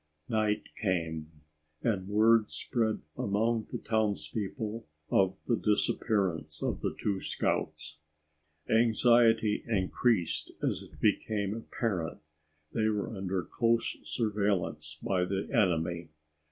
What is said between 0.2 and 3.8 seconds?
Night came, and word spread among the